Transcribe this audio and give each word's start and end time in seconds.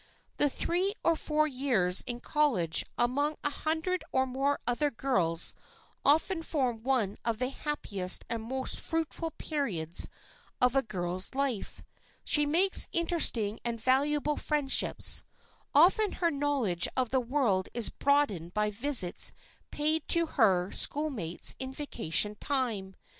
The 0.37 0.49
three 0.49 0.95
or 1.03 1.15
four 1.15 1.47
years 1.47 2.01
in 2.07 2.21
college 2.21 2.83
among 2.97 3.35
a 3.43 3.51
hundred 3.51 4.03
or 4.11 4.25
more 4.25 4.59
other 4.65 4.89
girls 4.89 5.53
often 6.03 6.41
form 6.41 6.81
one 6.81 7.19
of 7.23 7.37
the 7.37 7.49
happiest 7.49 8.25
and 8.27 8.41
most 8.41 8.79
fruitful 8.79 9.29
periods 9.37 10.09
of 10.59 10.75
a 10.75 10.81
girl's 10.81 11.35
life. 11.35 11.83
She 12.23 12.47
makes 12.47 12.89
interesting 12.91 13.59
and 13.63 13.79
valuable 13.79 14.37
friendships. 14.37 15.23
Often 15.75 16.13
her 16.13 16.31
knowledge 16.31 16.87
of 16.97 17.11
the 17.11 17.19
world 17.21 17.69
is 17.75 17.89
broadened 17.89 18.55
by 18.55 18.71
visits 18.71 19.33
paid 19.69 20.07
to 20.07 20.25
her 20.25 20.71
schoolmates 20.71 21.53
in 21.59 21.71
vacation 21.73 22.33
time. 22.39 22.95